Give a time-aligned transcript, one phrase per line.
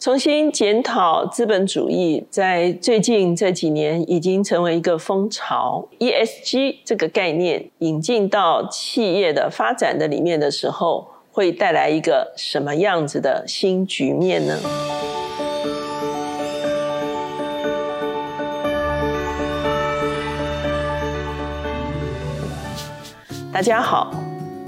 [0.00, 5.86] 重新检讨资本主义，在最近这几年已经成为一个风潮。
[5.98, 14.58] ESG 这个概念引进到企业的发展的里面的时候，会带来一个什么样子的新局面呢？
[23.52, 24.19] 大家好。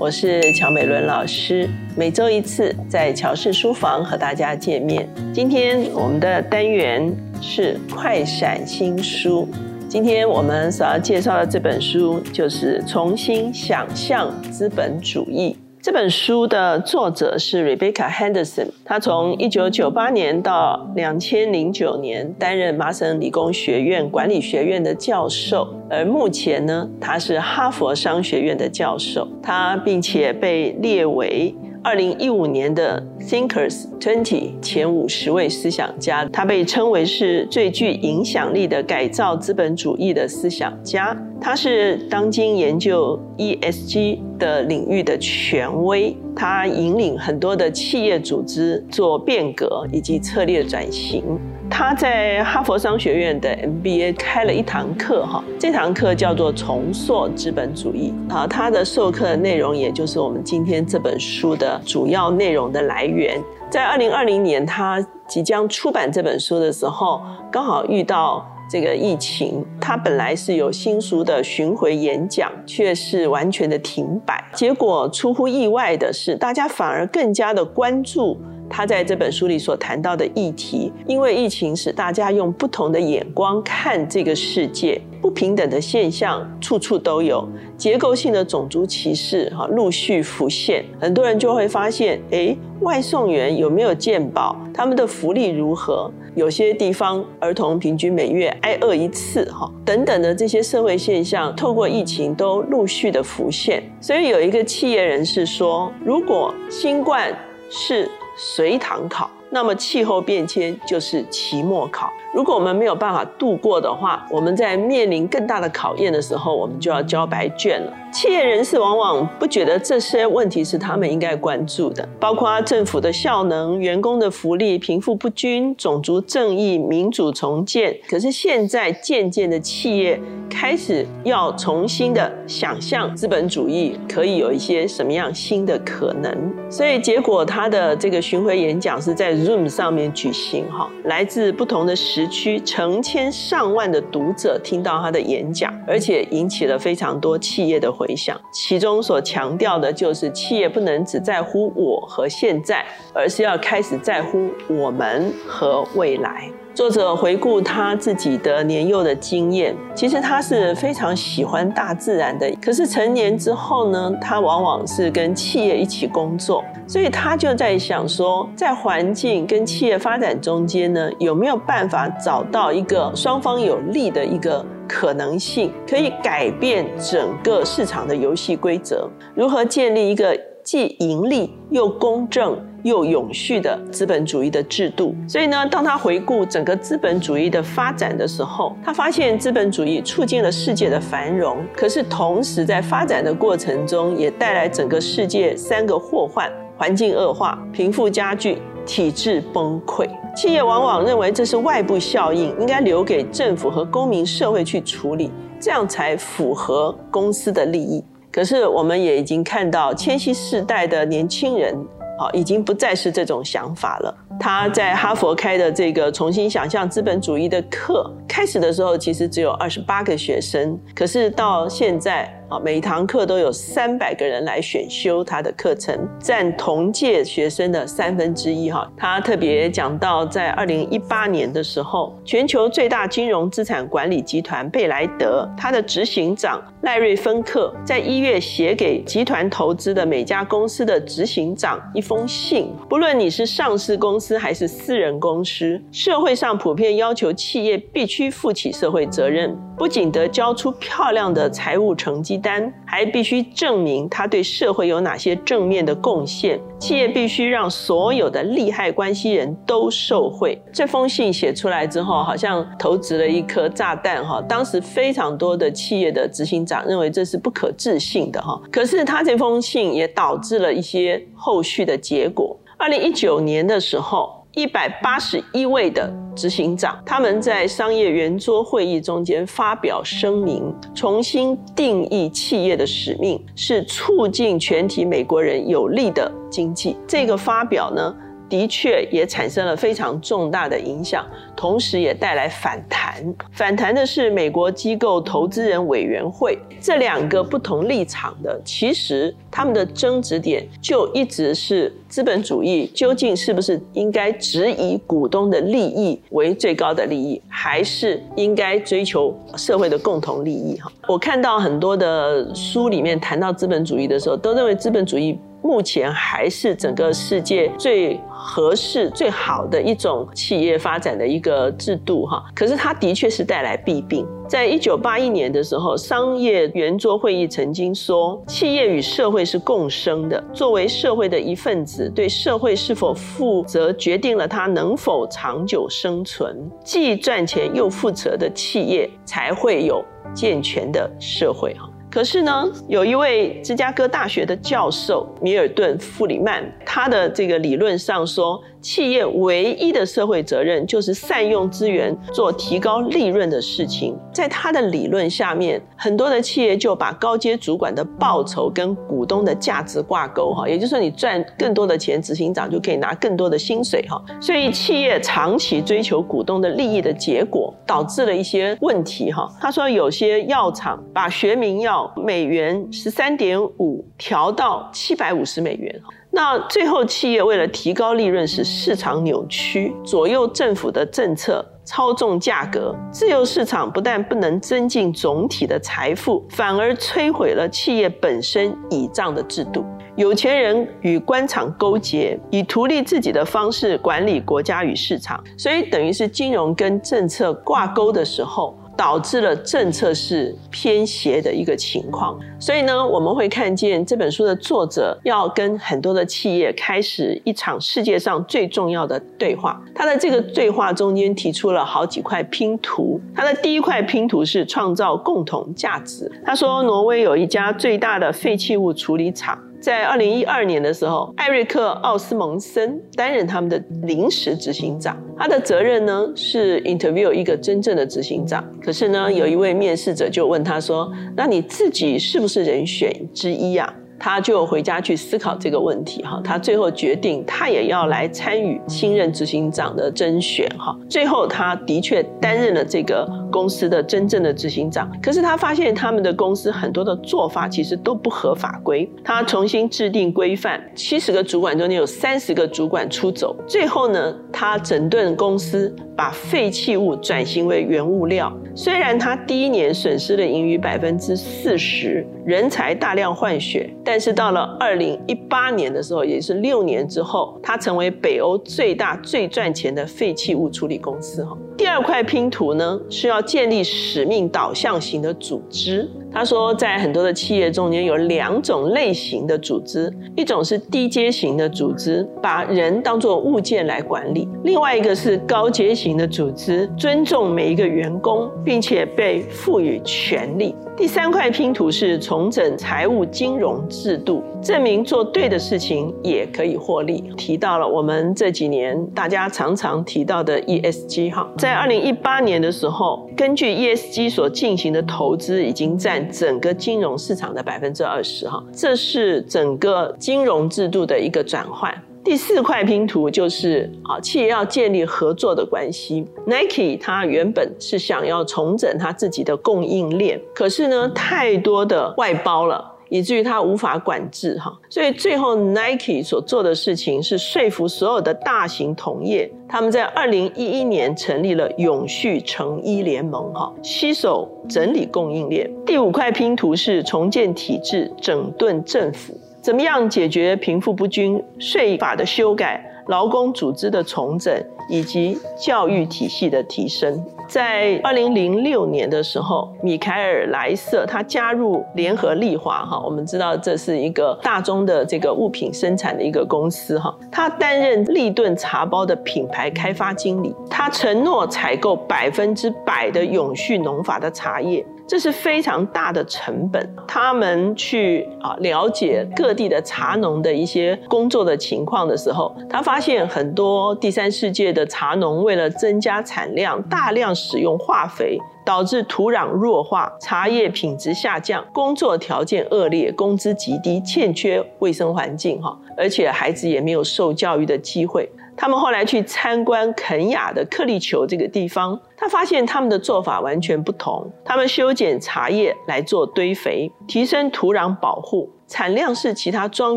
[0.03, 5.09] 我是乔美伦老师，每周一次在乔氏书房和大家见面。
[5.33, 7.09] 今天我们的单元
[7.41, 9.49] 是快闪新书。
[9.89, 15.57] 今天我们所要介绍的这本书就是《重新想象资本主义》。
[15.83, 31.53] 这本书的作者是 Rebecca Henderson，她从一九九八年到两千零九年担任麻省理工学院管理学院的教授，而目前呢，她是哈佛商学院的教授，她并且被列为。
[31.85, 41.17] 二零一五年的 Thinkers Twenty 前五十位思想家，他被称为是最具影响力的改造资本主义的思想家。
[41.41, 51.25] 他是当今研究 ESG 的领域的权威，他引领很多的企业组织做变革以及策略转型。
[51.73, 58.13] 他在哈佛商学院的 MBA 开了一堂课，哈，这堂课叫做重塑资本主义。
[58.29, 63.43] 啊，他的授课内容也就是我们今天这本书的主要内容的来源。
[63.71, 74.45] 在二零二零年，他即将出版这本书的时候，刚好遇到这个疫情，他本来是有新书的巡回演讲，却是完全的停摆。
[74.53, 78.39] 结果出乎意外的是，大家反而更加的关注。
[78.75, 94.57] 他在这本书里所谈到的议题，因为疫情使大家用不同的眼光看这个世界，不平等的现象处处都有，结构性的种族歧视哈陆续浮现，很多人就会发现，哎，外送员有没有健保？
[94.73, 96.11] 他们的福利如何？
[96.35, 103.83] 有些地方儿童平均每月挨饿一次哈，等等的这些社会现象，透过疫情都陆续的浮现。
[104.01, 107.31] 所以有一个企业人士说，如果新冠
[107.69, 108.11] 是
[108.45, 112.13] 随堂考，那么气候变迁就是期末考。
[112.35, 117.93] 如果我们没有办法度过的话，我们在面临更大的考验的时候，我们就要交白卷了。
[118.13, 127.97] 企业人士往往不觉得这些问题是他们应该关注的，包括政府的效能、员工的福利、贫富不均、种族正义、民主重建。
[128.09, 130.21] 可是现在渐渐的，企业
[130.53, 136.53] 开始要重新的想象资本主义可以有一些什么样新的可能。
[136.69, 147.91] 所以结果，他的这个巡回演讲是在 Zoom 上面举行，哈，来自不同的时区，成千上万的读者听到他的演讲，而且引起了非常多企业的。
[147.93, 152.85] 回响，其中所强调的就是企业不能只在乎我和现在，
[153.15, 156.51] 而是要开始在乎我们和未来。
[156.75, 162.51] 作者回顾他自己的年幼的经验，其实他是非常喜欢大自然的。
[162.63, 179.07] 可是成年之后呢，他往往是跟企业一起工作，所以他就在想说，在环境跟企业发展中间呢，有没有办法找到一个双方有利的一个可能性，可以改变整个市场的游戏规则？
[179.35, 182.59] 如何建立一个既盈利又公正？
[182.85, 200.09] 又永续的资本主义的制度，所以呢，当他回顾整个资本主义的发展的时候，他发现资本主义促进了世界的繁荣，可是同时在发展的过程中，也带来整个世界三个祸患：环境恶化、贫富加剧、体制崩溃。
[200.35, 205.31] 企业往往认为这是外部效应，应该留给政府和公民社会去处理，
[205.61, 208.03] 这样才符合公司的利益。
[208.33, 211.77] 可是我们也已经看到，千禧世代的年轻人。
[212.19, 214.15] 好，已经不再是这种想法了。
[214.39, 222.33] 他在哈佛开的这个重新想象资本主义的课，开始的时候其实只有二十八个学生，可是到现在。
[222.61, 228.71] 每堂课都有三百个人来选修他的课程，占同届学生的三分之一。
[228.71, 242.73] 哈，他特别讲到，在二零一八年的时候，全球最大金融资产管理集团贝莱德，他的执行长赖瑞芬克在一月写给集团投资的每家公司的执行长一封信。
[242.89, 249.57] 不论你是上市公司还是私人公司，社会上普遍要求企业必须负起社会责任。
[249.77, 256.61] 不仅得交出漂亮的财务成绩单，还必须证明他对社会有哪些正面的贡献。
[256.79, 260.61] 企业必须让所有的利害关系人都受贿。
[260.73, 264.43] 这封信写出来之后，好像投掷了一颗炸弹哈。
[264.43, 268.61] 当时非常多的企业的执行长认为这是不可置信的哈。
[268.71, 272.59] 可是他这封信也导致了一些后续的结果。
[272.77, 274.42] 二零一九年的时候。
[274.55, 286.97] 一百八十一位的执行长，他们在商业圆桌会议中间发表声明，重新定义企业的使命是促进全体美国人有利的经济。
[287.09, 288.15] 这个发表呢？
[288.53, 291.25] 的确也产生了非常重大的影响，
[291.57, 293.15] 同时也带来反弹。
[293.51, 310.79] 反弹的是美国机构投资人委员会这两个不同立场的，其实他们的争执点就一直是资本主义究竟是不是应该只以股东的利益为最高的利益，还是应该追求社会的共同利益？
[310.79, 315.39] 哈，我看到很多的书里面谈到资本主义的时候，都认为资本主义。
[315.63, 322.45] 目前还是整个世界最合适、最好的一种企业发展的一个制度哈。
[322.55, 324.27] 可是它的确是带来弊病。
[324.49, 336.71] 在一九八一年的时候，商业圆桌会议曾经说，企业与社会是共生的，作为社会的一份子，对社会是否负责，决定了它能否长久生存。
[336.85, 340.05] 既赚钱又负责的企业，才会有
[340.35, 341.89] 健全的社会哈。
[342.13, 348.63] 可是呢，有一位芝加哥大学的教授米尔顿·弗里曼，他的这个理论上说。
[348.83, 354.19] 企业唯一的社会责任就是善用资源做提高利润的事情。
[354.33, 364.21] 在他的理论下面，很多的企业就把高阶主管的报酬跟股东的价值挂钩，哈，也就是说你赚更多的钱，执行长就可以拿更多的薪水，哈。
[364.41, 369.49] 所以企业长期追求股东的利益的结果，导致了一些问题，哈。
[369.61, 376.01] 他说有些药厂把学名药美元十三点五调到七百五十美元，
[376.35, 382.97] 那最后，企业为了提高利润，使市场扭曲，左右政府的政策，操纵价格。
[383.13, 389.85] 自由市场不但不能增进总体的财富，反而摧毁了企业本身倚仗的制度。
[390.17, 398.75] 有钱人与官场勾结，以图利自己的方式管理国家与市场，所以等于是金融跟政策挂钩的时候。
[398.97, 409.83] 导致了政策是偏斜的一个情况，所以呢，我们会看见这本书的作者要跟很多的企业开始一场世界上最重要的对话。
[409.95, 413.21] 他的这个对话中间提出了好几块拼图。
[413.35, 416.31] 他的第一块拼图是创造共同价值。
[416.45, 419.59] 他说，挪威有一家最大的废弃物处理厂。
[419.83, 425.21] 在二零一二年的时候，艾瑞克·奥斯蒙森担任他们的临时执行长。
[425.37, 428.65] 他的责任呢是 interview 一个真正的执行长。
[428.81, 440.97] 可是呢，有一位面试者就问他说：“那你自己是不是人选之一呀？”他就回家去思考这个问题哈，他最后决定他也要来参与新任执行长的甄选哈。
[441.11, 449.11] 最后他的确担任了这个公司的真正的执行长，可是他发现他们的公司很多的做法其实都不合法规。
[449.25, 453.57] 他重新制定规范，七十个主管中间有三十个主管出走。
[453.67, 458.53] 最后呢，他整顿公司，把废弃物转型为原物料。
[458.77, 471.45] 虽然他第一年损失了盈余百分之四十，人才大量换血，但是到了二零一八年的时候，也是六年之后，他成为北欧最大最赚钱的废弃物处理公司。
[471.45, 476.09] 哈，第二块拼图呢是要建立使命导向型的组织。
[476.35, 490.75] 他说，在很多的企业中间有两种类型的组织，一种是低阶型的组织，把人当作物件来管理；另外一个是高阶型的组织，尊重每一个员工，并且被赋予权利。
[490.97, 497.23] 第三块拼图是重整财务金融制度，证明做对的事情也可以获利。
[497.37, 511.95] 提到了我们这几年大家常常提到的 ESG 哈，在二零一八年的时候，根据 ESG 所进行的投资已经占整个金融市场的百分之二十哈，这是整个金融制度的一个转换。
[512.25, 516.25] 第四块拼图就是啊，企业要建立合作的关系。
[516.47, 524.73] Nike 它原本是想要重整它自己的供应链，可是呢，太多的外包了，以至于它无法管制哈。
[524.89, 535.69] 所以最后 Nike 所做的事情是说服所有的大型同业，他们在二零一一年成立了永续成衣联盟哈，携手整理供应链。
[535.85, 539.37] 第五块拼图是重建体制，整顿政府。
[539.63, 544.53] 怎么样解决贫富不均、税法的修改、劳工组织的重整
[544.89, 547.25] 以及教育体系的提升？
[547.47, 564.85] 在二零零六年的时候，米凯尔莱瑟他加入联合利华哈，我们知道这是一个大宗的这个物品生产的一个公司哈，他担任利顿茶包的品牌开发经理，他承诺采购百分之百的永续农法的茶叶。
[565.13, 566.97] 这是非常大的成本。
[567.07, 578.39] 他们去啊了解各地的茶农的一些工作的情况的时候，他发现很多第三世界的茶农为了增加产量，大量使用化肥。
[578.65, 588.31] 导致土壤弱化，茶叶品质下降，工作条件恶劣，工资极低，欠缺卫生环境，哈，而且孩子也没有受教育的机会。
[588.57, 594.31] 他们后来去参观肯雅的克利球这个地方，他发现他们的做法完全不同。
[594.45, 599.97] 他们修剪茶叶来做堆肥，提升土壤保护，产量是其他庄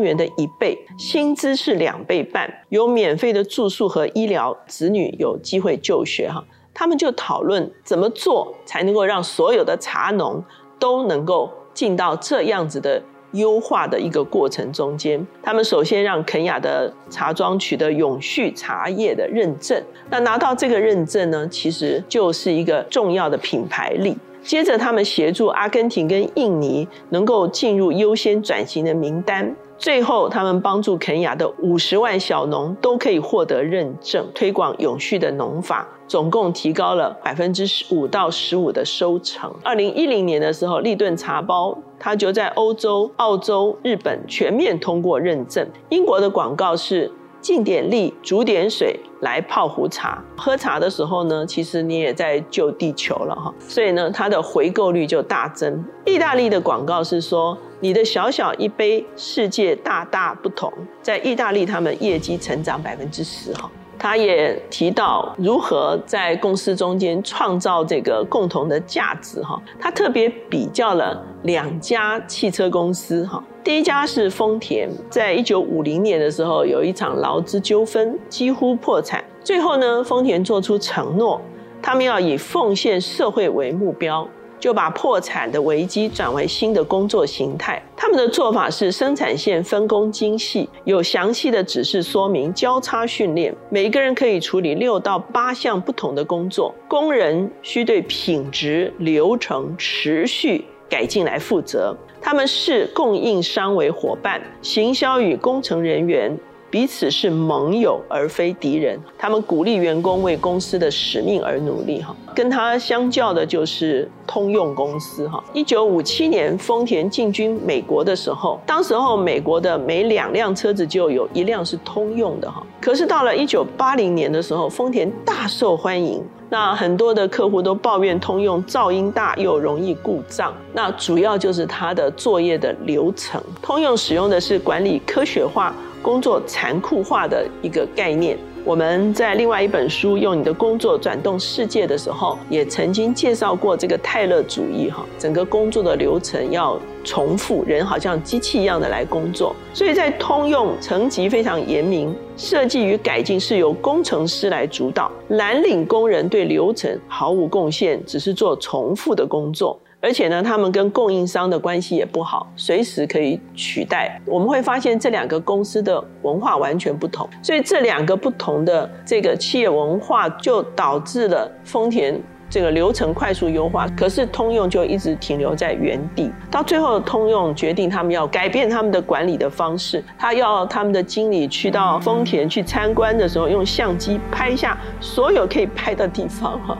[0.00, 6.42] 园的一倍，薪资是两倍半，有免费的住宿和医疗，子女有机会就学，哈。
[6.72, 10.44] 他们就讨论怎么做才能够让所有的茶农
[10.78, 13.02] 都能够进到这样子的
[13.32, 15.26] 优化的一个过程中间。
[15.42, 24.16] 他们首先让肯雅的茶庄取得永续茶叶的认证，那拿到这个认证呢，其实就是一个重要的品牌力。
[24.42, 29.56] 接着，他们协助阿根廷跟印尼能够进入优先转型的名单。
[29.78, 39.52] 最后，他们帮助肯雅的五十万小农都可以获得认证，推广永续的农法，总共提高了百分之十五到十五的收成。
[39.62, 45.68] 二零一零年的时候，利顿茶包它就在欧洲、澳洲、日本全面通过认证。
[45.90, 47.10] 英国的广告是。
[47.46, 50.20] 尽点力，煮点水来泡壶茶。
[50.36, 53.54] 喝茶的时候呢，其实你也在救地球了哈。
[53.68, 55.84] 所以呢，它的回购率就大增。
[56.04, 60.72] 意大利的广告是说，你的小小一杯，世界大大不同。
[61.00, 63.70] 在意大利，他们业绩成长百分之十哈。
[63.98, 69.60] 他也提到如何在公司中间创造这个共同的价值哈。
[69.78, 73.42] 他特别比较了两家汽车公司哈。
[73.64, 79.24] 第一家是丰田，在一九五零年的时候有一场劳资纠纷，几乎破产。
[79.42, 81.40] 最后呢，丰田做出承诺，
[81.82, 84.28] 他们要以奉献社会为目标。
[84.58, 87.82] 就把破产的危机转为新的工作形态。
[87.96, 96.74] 他们的做法是生产线分工精细，有详细的指示说明，交叉训练，每一个人可以处理六到八项不同的工作。
[96.88, 101.96] 工人需对品质、流程、持续改进来负责。
[102.20, 106.36] 他们视供应商为伙伴，行销与工程人员。
[106.76, 112.02] 彼此是盟友而非敌人，他们鼓励员工为公司的使命而努力。
[112.02, 115.26] 哈，跟他相较的就是通用公司。
[115.26, 122.50] 哈，一九五七年丰田进军美国的时候，当时候美国的每两辆车子就有一辆是通用的。
[122.52, 130.52] 哈，可是到了一九八零年的时候，丰田大受欢迎，那很多的客户都抱怨通用噪音大又容易故障。
[130.74, 135.74] 那主要就是它的作业的流程，通用使用的是管理科学化。
[136.02, 149.54] 工作残酷化的一个概念，我们在另外一本书《用你的工作转动世界》的时候，也曾经介绍过这个泰勒主义哈，整个工作的流程要重复，人好像机器一样的来工作。
[149.74, 159.78] 所以在通用层级非常严明，设计与改进是由工程师来主导，蓝领工人对流程毫无贡献，只是做重复的工作。
[160.00, 164.20] 而且呢，他们跟供应商的关系也不好，随时可以取代。
[164.26, 176.30] 我们会发现这两个公司的文化完全不同，所以这两个不同的这个企业文化就导致了丰田这个流程快速优化，可是通用就一直停留在原地。
[176.48, 186.78] 到最后，通用决定他们要改变他们的管理的方式，他要他们的经理去到丰田去参观的时候，用相机拍下所有可以拍的地方，哈。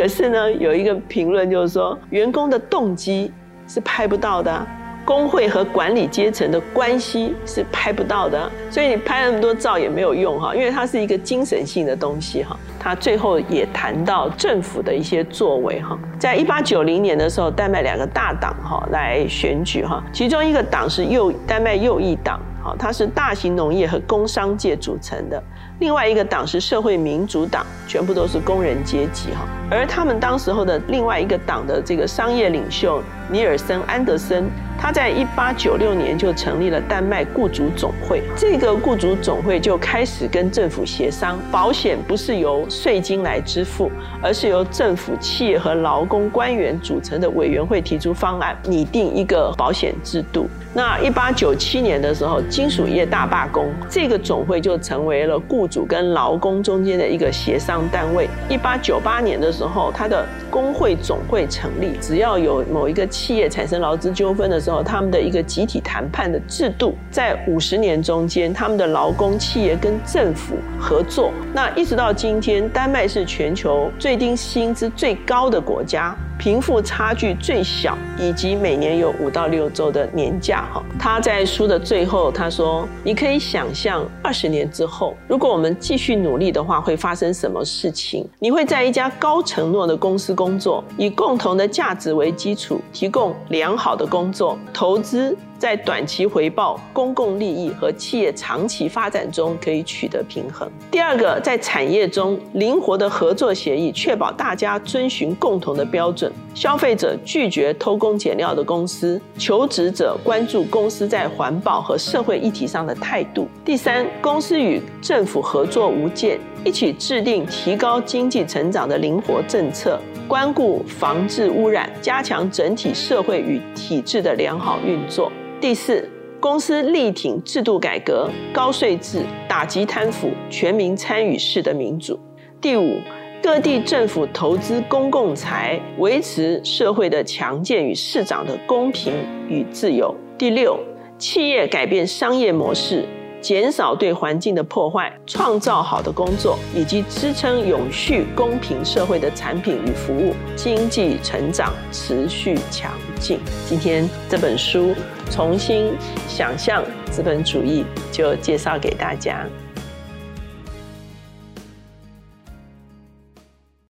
[0.00, 3.30] 可是呢，有一个评论就是说，员工的动机
[3.68, 4.66] 是拍不到的，
[5.04, 12.56] 工会和管理阶层的关系是拍不到的，所以你拍那么多照也没有用哈，因为它是一个精神性的东西哈。
[12.78, 25.42] 他最后也谈到政府的一些作为哈，在一八九零年的时候，丹麦两个大党哈来选举哈，其中一个党是右丹麦右翼党，好，它是大型农业和工商界组成的。
[25.80, 29.48] 另外一个党是社会民主党，全部都是工人阶级哈。
[29.70, 38.22] 而他们当时候的另外一个党的这个商业领袖尼尔森·安德森，他在一八九六年就成立了丹麦雇主总会。
[38.36, 43.90] 这个雇主总会就开始跟政府协商，保险不是由税金来支付，
[44.22, 50.46] 而是由政府、企业和劳工官员组成的委员会提出方案，拟定一个保险制度。
[50.74, 58.28] 那一八九七年的时候，金属业大罢工，这个总会就成为了雇主跟劳工中间的一个协商单位。
[58.48, 71.30] 一八九八年的时候，它的工会总会成立，只要有某一个企业产生劳资纠纷的时候，他们的一个集体谈判的制度，在五十年中间，他们的劳工、企业跟政府合作。
[71.54, 76.16] 那一直到今天，丹麦是全球最低薪资最高的国家。
[76.40, 80.64] 贫富差距最小，以及每年有五到六周的年假。
[80.72, 88.26] 哈，他在书的最后他说：“你可以想象二十年之后，如果我们继续努力的话，会发生什么事情？
[88.38, 100.66] 你会在一家高承诺的公司工作，以共同的价值为基础，提供良好的工作，投资。”在短期回报、公共利益和企业长期发展中可以取得平衡。
[100.90, 106.32] 第二个，在产业中灵活的合作协议，确保大家遵循共同的标准。
[106.54, 113.46] 消费者拒绝偷工减料的公司，求职者关注公司在环保和社会议题上的态度。
[113.62, 125.30] 第三，公司与政府合作无间，一起制定提高经济成长的灵活政策，关顾防治污染，加强整体社会与体制的良好运作。
[125.60, 126.08] 第四，
[126.40, 132.18] 公司力挺制度改革、高税制、打击贪腐、全民参与式的民主。
[132.62, 132.98] 第五，
[133.42, 139.12] 各地政府投资公共财，维持社会的强健与市长的公平
[139.50, 140.14] 与自由。
[140.38, 140.80] 第六，
[141.18, 143.06] 企业改变商业模式。
[143.42, 153.40] 减少对环境的破坏，创造好的工作，以及支撑永续公平社会的产品与服务，经济成长持续强劲。
[153.66, 154.94] 今天这本书
[155.30, 155.94] 重新
[156.28, 159.46] 想象资本主义就介绍给大家。